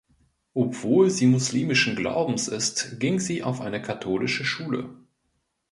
Obwohl 0.55 1.11
sie 1.11 1.27
muslimischen 1.27 1.95
Glaubens 1.95 2.47
ist, 2.47 2.99
ging 2.99 3.19
sie 3.19 3.43
auf 3.43 3.61
eine 3.61 3.83
katholische 3.83 4.43
Schule. 4.43 4.89